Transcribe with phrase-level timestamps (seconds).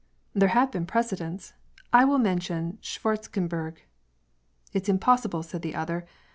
[0.33, 1.53] "There have been precedents.
[1.93, 3.83] I will mention Schwartzen berg.""
[4.73, 6.07] It's impossible," said the other.